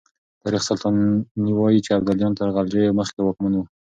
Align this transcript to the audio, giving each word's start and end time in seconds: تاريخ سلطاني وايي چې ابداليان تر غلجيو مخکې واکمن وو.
تاريخ 0.43 0.61
سلطاني 0.69 1.51
وايي 1.59 1.79
چې 1.85 1.91
ابداليان 1.93 2.31
تر 2.39 2.47
غلجيو 2.55 2.97
مخکې 2.99 3.21
واکمن 3.23 3.53
وو. 3.55 3.65